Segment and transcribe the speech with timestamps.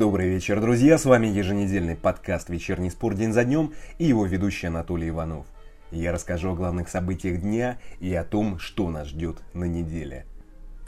[0.00, 0.96] Добрый вечер, друзья!
[0.96, 5.44] С вами еженедельный подкаст «Вечерний спорт день за днем» и его ведущий Анатолий Иванов.
[5.90, 10.24] Я расскажу о главных событиях дня и о том, что нас ждет на неделе.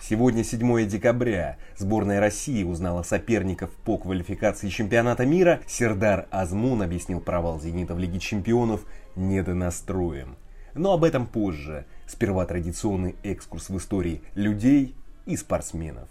[0.00, 1.58] Сегодня 7 декабря.
[1.76, 5.60] Сборная России узнала соперников по квалификации чемпионата мира.
[5.66, 10.38] Сердар Азмун объяснил провал «Зенита» в Лиге чемпионов недонастроем.
[10.72, 11.84] Но об этом позже.
[12.06, 16.08] Сперва традиционный экскурс в истории людей и спортсменов.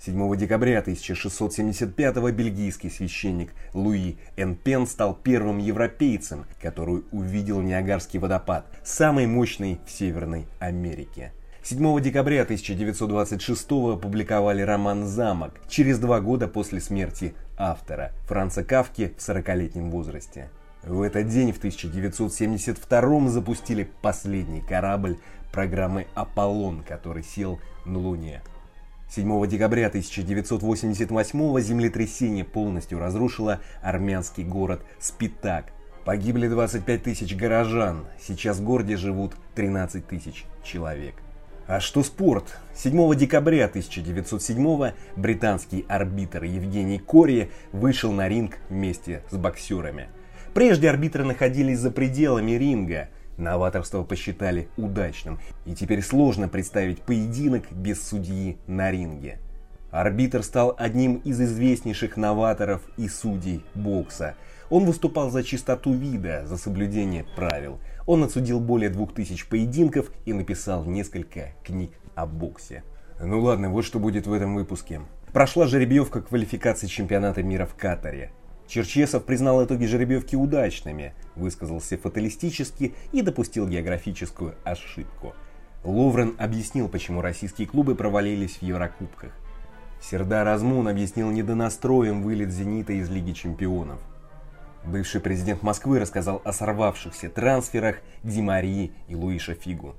[0.00, 9.26] 7 декабря 1675 бельгийский священник Луи Энпен стал первым европейцем, который увидел Ниагарский водопад, самый
[9.26, 11.32] мощный в Северной Америке.
[11.64, 19.20] 7 декабря 1926 опубликовали роман «Замок» через два года после смерти автора Франца Кавки в
[19.20, 20.48] 40-летнем возрасте.
[20.84, 25.18] В этот день в 1972 запустили последний корабль
[25.50, 28.42] программы «Аполлон», который сел на Луне.
[29.10, 35.72] 7 декабря 1988 землетрясение полностью разрушило армянский город Спитак.
[36.04, 41.14] Погибли 25 тысяч горожан, сейчас в городе живут 13 тысяч человек.
[41.66, 42.58] А что спорт?
[42.74, 50.08] 7 декабря 1907 британский арбитр Евгений Кори вышел на ринг вместе с боксерами.
[50.52, 58.06] Прежде арбитры находились за пределами ринга– Новаторство посчитали удачным, и теперь сложно представить поединок без
[58.06, 59.38] судьи на ринге.
[59.90, 64.34] Арбитр стал одним из известнейших новаторов и судей бокса.
[64.70, 67.78] Он выступал за чистоту вида, за соблюдение правил.
[68.06, 72.82] Он отсудил более двух тысяч поединков и написал несколько книг о боксе.
[73.20, 75.00] Ну ладно, вот что будет в этом выпуске.
[75.32, 78.30] Прошла жеребьевка квалификации чемпионата мира в Катаре.
[78.68, 85.34] Черчесов признал итоги жеребьевки удачными, высказался фаталистически и допустил географическую ошибку.
[85.84, 89.32] Ловрен объяснил, почему российские клубы провалились в Еврокубках.
[90.02, 93.98] Сердар Размун объяснил недонастроем вылет «Зенита» из Лиги чемпионов.
[94.84, 99.96] Бывший президент Москвы рассказал о сорвавшихся трансферах Димарии и Луиша Фигу.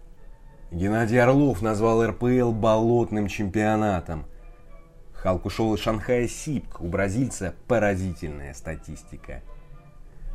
[0.71, 4.25] Геннадий Орлов назвал РПЛ болотным чемпионатом–
[5.21, 9.41] Халк ушел из Шанхая Сипк, у бразильца поразительная статистика.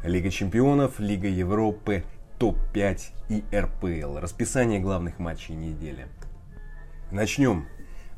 [0.03, 2.05] Лига чемпионов, Лига Европы,
[2.39, 3.01] ТОП-5
[3.31, 4.19] и РПЛ.
[4.19, 6.07] Расписание главных матчей недели.
[7.11, 7.67] Начнем.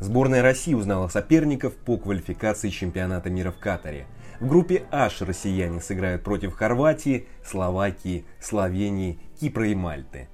[0.01, 4.07] Сборная России узнала соперников по квалификации чемпионата мира в Катаре.
[4.41, 10.29] В группе H россияне сыграют против Хорватии, Словакии, Словении, Кипра и Мальты.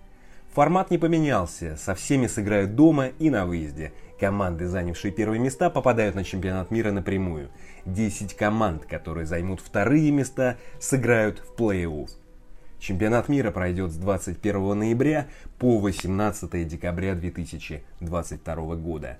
[0.52, 3.94] Формат не поменялся, со всеми сыграют дома и на выезде.
[4.20, 7.48] Команды, занявшие первые места, попадают на чемпионат мира напрямую.
[7.86, 12.10] 10 команд, которые займут вторые места, сыграют в плей-офф.
[12.78, 15.26] Чемпионат мира пройдет с 21 ноября
[15.58, 19.16] по 18 декабря 2022 года.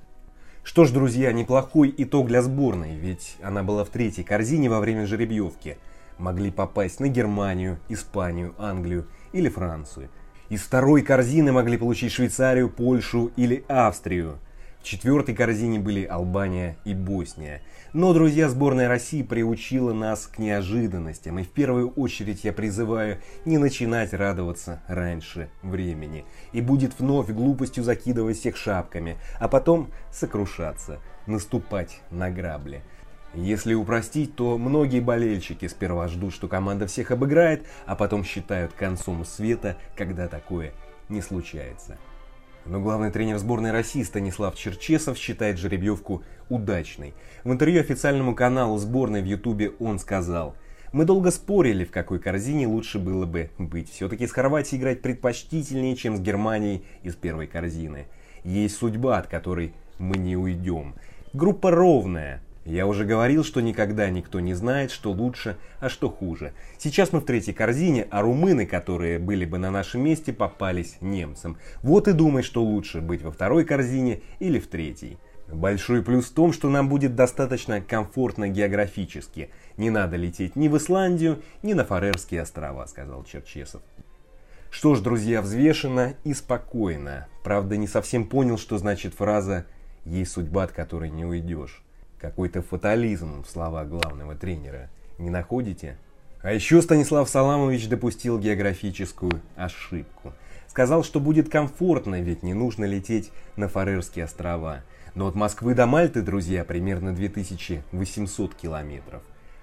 [0.62, 5.06] Что ж, друзья, неплохой итог для сборной, ведь она была в третьей корзине во время
[5.06, 5.78] жеребьевки.
[6.18, 10.10] Могли попасть на Германию, Испанию, Англию или Францию.
[10.52, 14.38] Из второй корзины могли получить Швейцарию, Польшу или Австрию.
[14.82, 17.62] В четвертой корзине были Албания и Босния.
[17.94, 21.38] Но, друзья, сборная России приучила нас к неожиданностям.
[21.38, 26.26] И в первую очередь я призываю не начинать радоваться раньше времени.
[26.52, 32.82] И будет вновь глупостью закидывать всех шапками, а потом сокрушаться, наступать на грабли.
[33.34, 39.24] Если упростить, то многие болельщики сперва ждут, что команда всех обыграет, а потом считают концом
[39.24, 40.72] света, когда такое
[41.08, 41.96] не случается.
[42.66, 47.14] Но главный тренер сборной России Станислав Черчесов считает жеребьевку удачной.
[47.42, 50.54] В интервью официальному каналу сборной в Ютубе он сказал
[50.92, 53.90] «Мы долго спорили, в какой корзине лучше было бы быть.
[53.90, 58.06] Все-таки с Хорватией играть предпочтительнее, чем с Германией из первой корзины.
[58.44, 60.94] Есть судьба, от которой мы не уйдем.
[61.32, 66.52] Группа ровная, я уже говорил, что никогда никто не знает, что лучше, а что хуже.
[66.78, 71.58] Сейчас мы в третьей корзине, а румыны, которые были бы на нашем месте, попались немцам.
[71.82, 75.18] Вот и думай, что лучше, быть во второй корзине или в третьей.
[75.48, 79.50] Большой плюс в том, что нам будет достаточно комфортно географически.
[79.76, 83.82] Не надо лететь ни в Исландию, ни на Фарерские острова, сказал Черчесов.
[84.70, 87.26] Что ж, друзья, взвешенно и спокойно.
[87.42, 89.66] Правда, не совсем понял, что значит фраза
[90.06, 91.82] «Есть судьба, от которой не уйдешь».
[92.22, 94.88] Какой-то фатализм в словах главного тренера.
[95.18, 95.98] Не находите?
[96.40, 100.32] А еще Станислав Саламович допустил географическую ошибку.
[100.68, 104.82] Сказал, что будет комфортно, ведь не нужно лететь на Фарерские острова.
[105.16, 109.22] Но от Москвы до Мальты, друзья, примерно 2800 километров.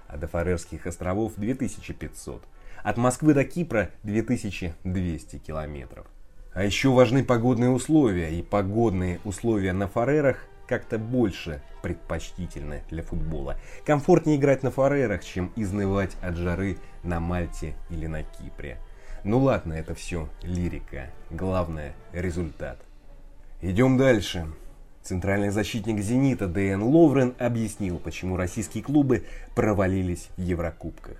[0.09, 2.43] А до Фарерских островов 2500.
[2.83, 6.05] От Москвы до Кипра 2200 километров.
[6.53, 8.37] А еще важны погодные условия.
[8.37, 13.57] И погодные условия на Фарерах как-то больше предпочтительно для футбола.
[13.85, 18.77] Комфортнее играть на фарерах, чем изнывать от жары на Мальте или на Кипре.
[19.23, 21.09] Ну ладно, это все лирика.
[21.31, 22.79] Главное– результат.
[23.61, 24.45] Идем дальше.
[25.01, 29.25] Центральный защитник «Зенита» Дэн Ловрен объяснил, почему российские клубы
[29.55, 31.17] провалились в Еврокубках.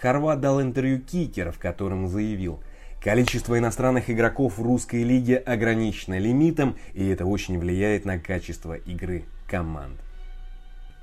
[0.00, 2.60] Хорват дал интервью Кикера, в котором заявил,
[3.02, 9.24] количество иностранных игроков в русской лиге ограничено лимитом, и это очень влияет на качество игры
[9.48, 9.98] команд.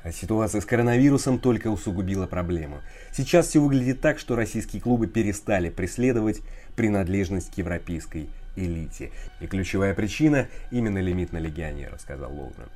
[0.01, 2.78] А ситуация с коронавирусом только усугубила проблему.
[3.12, 6.42] Сейчас все выглядит так, что российские клубы перестали преследовать
[6.78, 9.12] принадлежность к европейской элите.
[9.42, 12.69] И ключевая причина именно лимит на легионера, сказал Лоурен.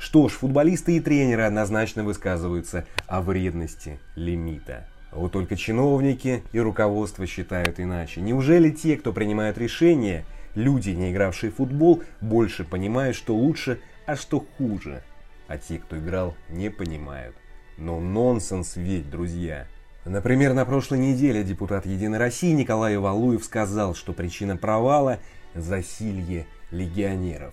[0.00, 4.86] Что ж, футболисты и тренеры однозначно высказываются о вредности лимита.
[5.12, 8.20] Вот только чиновники и руководство считают иначе.
[8.20, 10.24] Неужели те, кто принимают решения,
[10.54, 15.02] люди, не игравшие в футбол, больше понимают, что лучше, а что хуже?
[15.50, 17.34] а те, кто играл, не понимают.
[17.76, 19.66] Но нонсенс ведь, друзья.
[20.04, 25.18] Например, на прошлой неделе депутат Единой России Николай Валуев сказал, что причина провала–
[25.56, 27.52] засилье легионеров.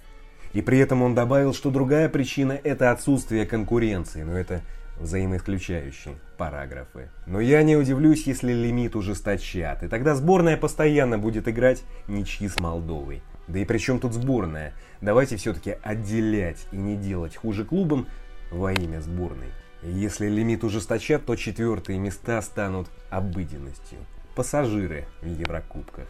[0.54, 4.62] И при этом он добавил, что другая причина– это отсутствие конкуренции, но это
[5.00, 7.10] взаимоисключающие параграфы.
[7.26, 12.60] Но я не удивлюсь, если лимит ужесточат, и тогда сборная постоянно будет играть ничьи с
[12.60, 13.22] Молдовой.
[13.48, 14.74] Да и при чем тут сборная?
[15.02, 18.08] Давайте все-таки отделять и не делать хуже клубам
[18.52, 19.48] во имя сборной.
[19.84, 24.00] Если лимит ужесточат, то четвертые места станут обыденностью.
[24.36, 26.08] Пассажиры в Еврокубках.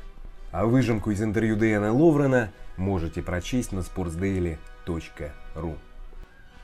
[0.51, 5.77] А выжимку из интервью Дэна Ловрена можете прочесть на sportsdaily.ru.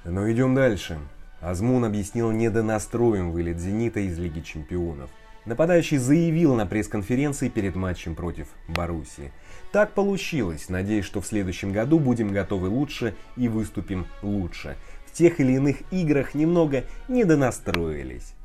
[0.06, 0.98] Но идем дальше.
[1.44, 5.10] Азмун объяснил недонастроем вылет «Зенита» из Лиги Чемпионов.
[5.46, 9.32] Нападающий заявил на пресс-конференции перед матчем против Баруси–
[9.74, 10.70] так получилось.
[10.70, 14.78] Надеюсь, что в следующем году будем готовы лучше и выступим лучше.
[15.08, 18.36] В тех или иных играх немного недонастроились.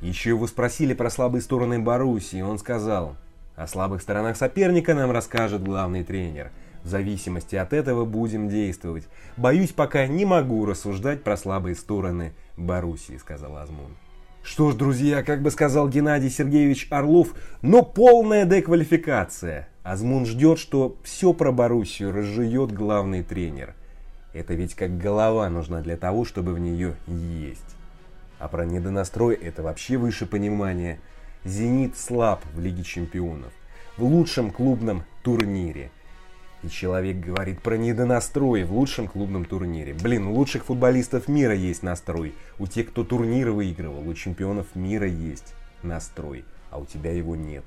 [0.00, 3.16] Еще его спросили про слабые стороны Боруссии, он сказал,
[3.56, 6.52] о слабых сторонах соперника нам расскажет главный тренер.
[6.84, 9.08] В зависимости от этого будем действовать.
[9.38, 13.96] Боюсь, пока не могу рассуждать про слабые стороны Боруссии, сказал Азмун.
[14.42, 19.68] Что ж, друзья, как бы сказал Геннадий Сергеевич Орлов, но полная деквалификация.
[19.82, 23.74] Азмун ждет, что все про Боруссию разжует главный тренер.
[24.34, 27.76] Это ведь как голова нужна для того, чтобы в нее есть.
[28.38, 31.00] А про недонастрой это вообще выше понимания.
[31.44, 33.52] «Зенит» слаб в Лиге Чемпионов.
[33.96, 35.90] В лучшем клубном турнире–
[36.64, 39.94] и человек говорит про недонастрой в лучшем клубном турнире.
[39.94, 42.34] Блин, у лучших футболистов мира есть настрой.
[42.58, 47.64] У тех, кто турниры выигрывал, у чемпионов мира есть настрой, а у тебя его нет.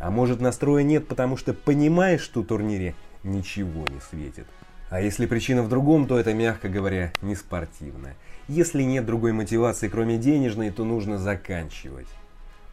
[0.00, 4.46] А может настроя нет, потому что понимаешь, что в турнире ничего не светит.
[4.90, 8.14] А если причина в другом, то это, мягко говоря, не спортивно.
[8.48, 12.08] Если нет другой мотивации, кроме денежной, то нужно заканчивать.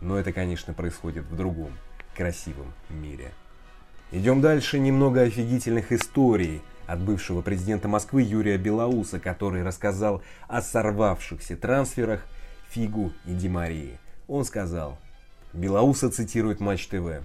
[0.02, 1.72] Но это, конечно, происходит в другом,
[2.16, 3.32] красивом мире.
[4.12, 4.80] Идем дальше.
[4.80, 12.26] Немного офигительных историй от бывшего президента Москвы Юрия Белоуса, который рассказал о сорвавшихся трансферах
[12.72, 14.00] Фигу и Димарии.
[14.28, 14.98] Он сказал,
[15.54, 17.22] Белоуса цитирует Матч ТВ.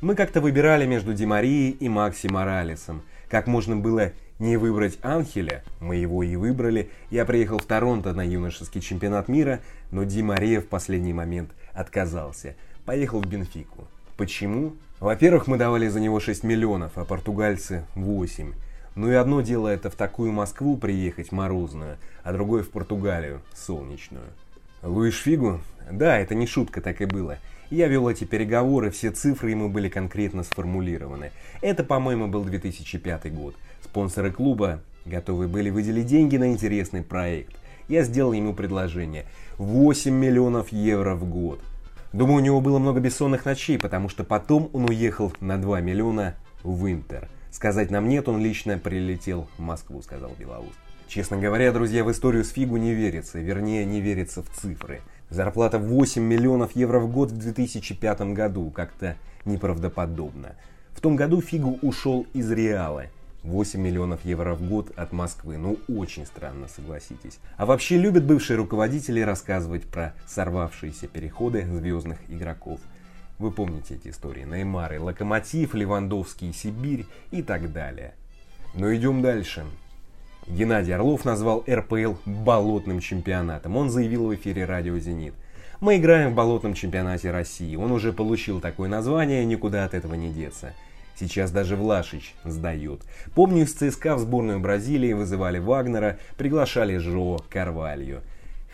[0.00, 3.02] «Мы как-то выбирали между Димарией и Макси Моралесом.
[3.28, 5.64] Как можно было не выбрать Анхеля?
[5.80, 6.90] Мы его и выбрали.
[7.10, 12.56] Я приехал в Торонто на юношеский чемпионат мира, но Ди Мария в последний момент отказался.
[12.86, 13.86] Поехал в Бенфику.
[14.16, 14.72] Почему?
[14.98, 18.54] Во-первых, мы давали за него 6 миллионов, а португальцы 8.
[18.94, 24.24] Ну и одно дело это в такую Москву приехать морозную, а другое в Португалию солнечную.
[24.82, 25.60] Луиш Фигу?
[25.90, 27.36] Да, это не шутка, так и было.
[27.68, 31.30] Я вел эти переговоры, все цифры ему были конкретно сформулированы.
[31.60, 33.54] Это, по-моему, был 2005 год.
[33.84, 37.54] Спонсоры клуба готовы были выделить деньги на интересный проект.
[37.88, 39.26] Я сделал ему предложение.
[39.58, 41.60] 8 миллионов евро в год.
[42.16, 46.34] Думаю, у него было много бессонных ночей, потому что потом он уехал на 2 миллиона
[46.62, 47.28] в Интер.
[47.50, 50.72] Сказать нам нет, он лично прилетел в Москву, сказал Белоус.
[51.08, 55.02] Честно говоря, друзья, в историю с Фигу не верится, вернее, не верится в цифры.
[55.28, 60.56] Зарплата 8 миллионов евро в год в 2005 году, как-то неправдоподобно.
[60.94, 63.08] В том году Фигу ушел из Реала,
[63.46, 65.56] 8 миллионов евро в год от Москвы.
[65.56, 67.38] Ну, очень странно, согласитесь.
[67.56, 72.80] А вообще любят бывшие руководители рассказывать про сорвавшиеся переходы звездных игроков.
[73.38, 74.44] Вы помните эти истории.
[74.44, 78.14] Неймар и Локомотив, Левандовский Сибирь и так далее.
[78.74, 79.64] Но идем дальше.
[80.48, 83.76] Геннадий Орлов назвал РПЛ болотным чемпионатом.
[83.76, 85.34] Он заявил в эфире радио «Зенит».
[85.80, 87.76] Мы играем в болотном чемпионате России.
[87.76, 90.72] Он уже получил такое название, никуда от этого не деться.
[91.18, 93.00] Сейчас даже Влашич сдает.
[93.34, 98.20] Помню, из ЦСКА в сборную Бразилии вызывали Вагнера, приглашали Жо Карвалью.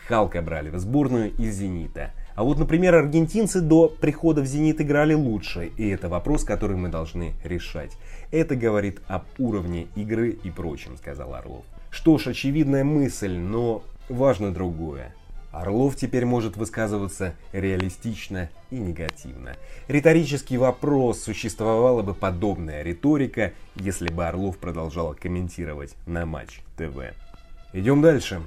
[0.07, 2.11] Халка брали в сборную из «Зенита».
[2.35, 6.89] А вот, например, аргентинцы до прихода в «Зенит» играли лучше, и это вопрос, который мы
[6.89, 7.91] должны решать.
[8.31, 11.63] Это говорит об уровне игры и прочем, сказал Орлов.
[11.91, 15.13] Что ж, очевидная мысль, но важно другое.
[15.53, 19.55] Орлов теперь может высказываться реалистично и негативно.
[19.87, 27.13] Риторический вопрос, существовала бы подобная риторика, если бы Орлов продолжал комментировать на Матч ТВ.
[27.71, 28.41] Идем дальше.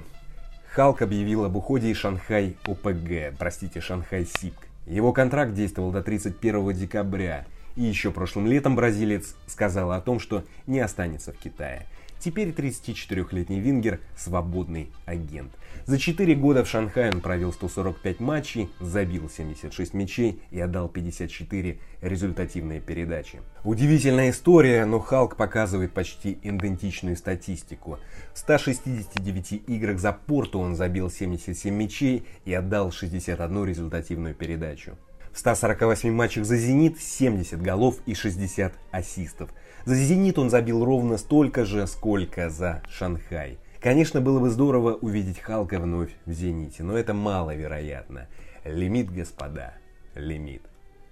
[0.73, 4.67] Халк объявил об уходе из Шанхай ОПГ, простите, Шанхай СИПК.
[4.85, 7.45] Его контракт действовал до 31 декабря,
[7.77, 11.87] и еще прошлым летом бразилец сказал о том, что не останется в Китае.
[12.19, 15.51] Теперь 34-летний Вингер– свободный агент.
[15.85, 21.79] За 4 года в Шанхае он провел 145 матчей, забил 76 мячей и отдал 54
[22.01, 23.39] результативные передачи.
[23.63, 27.99] Удивительная история, но Халк показывает почти идентичную статистику.
[28.33, 34.97] В 169 играх за Порту он забил 77 мячей и отдал 61 результативную передачу.
[35.37, 39.51] В 148 матчах за «Зенит» 70 голов и 60 ассистов.
[39.85, 43.59] За «Зенит» он забил ровно столько же, сколько за «Шанхай».
[43.79, 48.25] Конечно, было бы здорово увидеть Халка вновь в «Зените», но это маловероятно.
[48.65, 49.75] Лимит, господа,
[50.15, 50.63] лимит.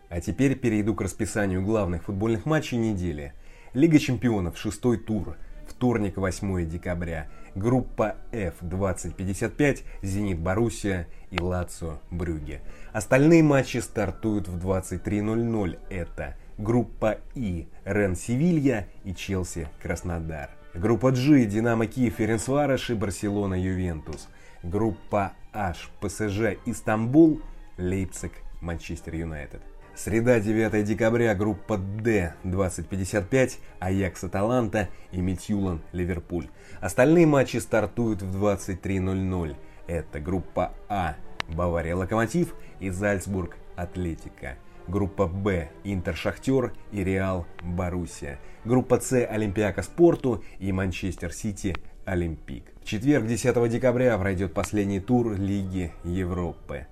[0.09, 3.31] А теперь перейду к расписанию главных футбольных матчей недели.
[3.75, 7.27] Лига чемпионов, шестой тур, вторник, 8 декабря.
[7.55, 12.61] Группа F 2055, Зенит Боруссия и Лацио Брюге.
[12.91, 15.79] Остальные матчи стартуют в 23.00.
[15.89, 20.49] Это группа И, Рен Севилья и Челси Краснодар.
[20.73, 24.27] Группа G, Динамо Киев, Ференсвареш и Барселона Ювентус.
[24.61, 27.41] Группа H, ПСЖ Истанбул,
[27.77, 29.61] Лейпциг, Манчестер Юнайтед.
[29.95, 36.49] Среда, 9 декабря, группа D 2055, Аякс Аталанта и Митюлан Ливерпуль.
[36.81, 39.55] Остальные матчи стартуют в 23.00.
[39.87, 41.15] Это группа А,
[41.47, 44.57] Бавария Локомотив и Зальцбург Атлетика.
[44.89, 48.37] Группа Б– Интер Шахтер и Реал Боруссия.
[48.65, 51.73] Группа С– Олимпиака Спорту и Манчестер Сити
[52.03, 52.65] Олимпик.
[52.81, 56.85] В четверг, 10 декабря, пройдет последний тур Лиги Европы.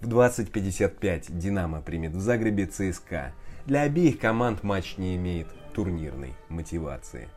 [0.00, 3.32] В 20.55 «Динамо» примет в Загребе ЦСКА.
[3.66, 7.28] Для обеих команд матч не имеет турнирной мотивации.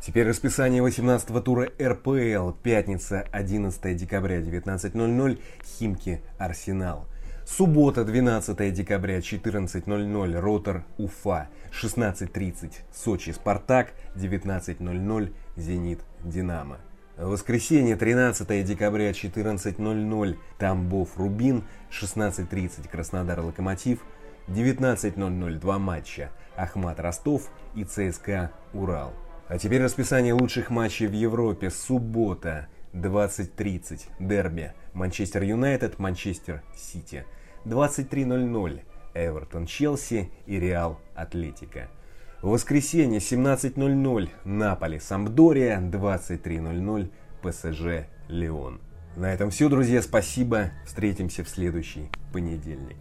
[0.00, 2.52] Теперь расписание 18-го тура РПЛ.
[2.62, 5.40] Пятница, 11 декабря, 19.00.
[5.64, 7.06] Химки, Арсенал.
[7.46, 10.38] Суббота, 12 декабря, 14.00.
[10.38, 11.48] Ротор, Уфа.
[11.72, 12.74] 16.30.
[12.92, 13.92] Сочи, Спартак.
[14.14, 15.32] 19.00.
[15.56, 16.78] Зенит, Динамо.
[17.16, 24.00] Воскресенье, 13 декабря, 14.00, Тамбов, Рубин, 16.30, Краснодар, Локомотив,
[24.48, 29.12] 19.00, два матча, Ахмат, Ростов и ЦСКА, Урал.
[29.48, 31.70] А теперь расписание лучших матчей в Европе.
[31.70, 37.24] Суббота, 20.30, дерби, Манчестер Юнайтед, Манчестер Сити.
[37.64, 38.80] 23.00,
[39.14, 41.88] Эвертон, Челси и Реал, Атлетика.
[42.02, 42.03] В
[42.50, 47.10] воскресенье 17.00 Наполи, Сампдория, 23.00
[47.42, 48.80] ПСЖ, Леон.
[49.16, 50.70] На этом все, друзья, спасибо.
[50.84, 52.96] Встретимся в следующий понедельник.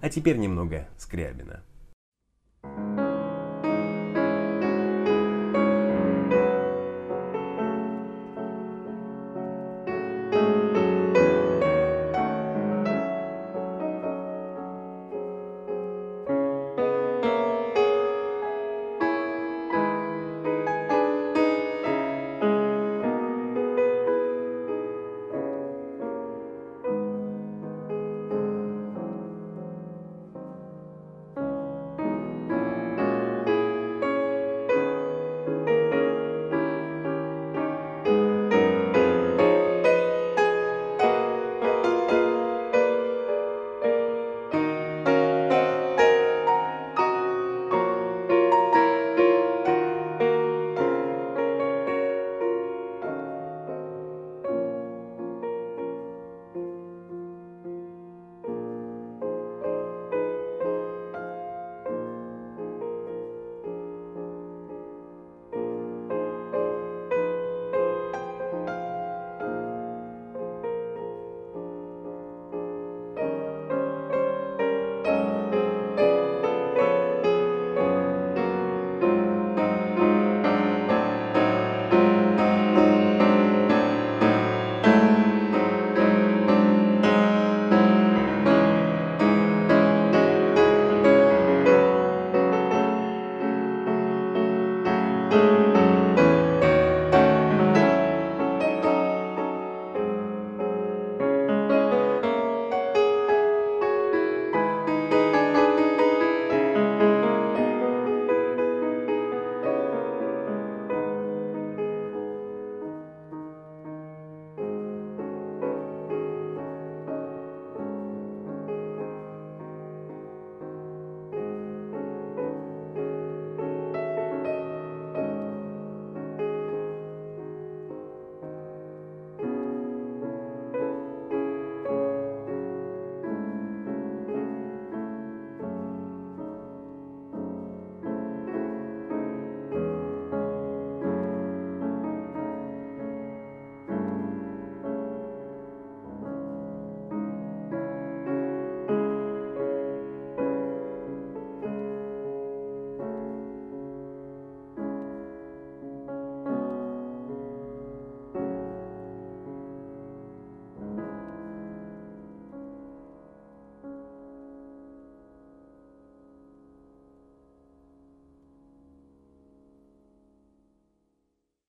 [0.00, 1.62] А теперь немного Скрябина.